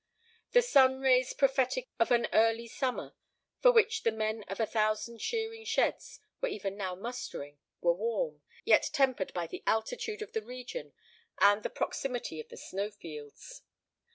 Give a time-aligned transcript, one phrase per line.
[0.53, 3.13] The sun rays prophetic of an early summer,
[3.59, 8.41] for which the men of a thousand shearing sheds were even now mustering, were warm,
[8.65, 10.93] yet tempered by the altitude of the region
[11.39, 13.61] and the proximity of the snow fields.